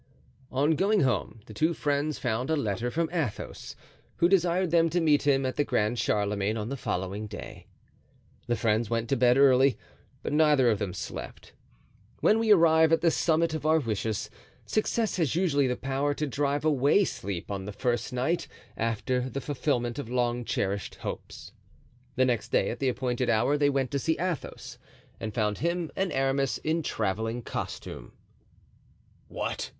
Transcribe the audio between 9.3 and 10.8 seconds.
early, but neither of